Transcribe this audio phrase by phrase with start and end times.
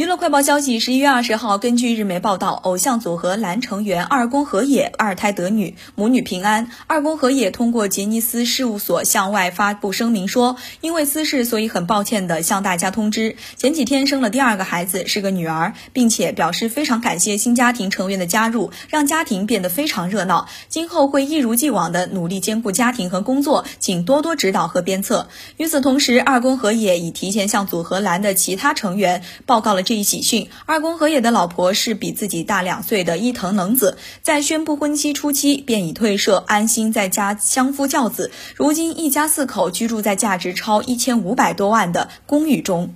[0.00, 6.70] 娱乐快报消息：十一月二十号，根据日媒报道，偶像组合蓝成员二宫和也二胎得女，母女平安。
[6.86, 20.48] 二宫和也通过杰尼斯事务所向外发布声明说，因为私事，所以很抱歉的向大家通知，前几天生了第二个孩子，是个女儿，并且表示非常感谢新家庭成员的加入，让家庭变得非常热闹。
[20.70, 25.28] 今后会一如既往的努力兼顾家庭和工作，请多多指导和鞭策。
[25.58, 29.84] 与此同时，二宫和也已提前向组合蓝的其他成员报告了。
[29.90, 38.30] 这一喜讯，二宫和也的老婆是比自己大两岁的伊藤能子，在宣布婚期初期便已退社，安心在家相夫教子。
[38.54, 42.94] 如今一家四口居住在价值超一千五百多万的公寓中。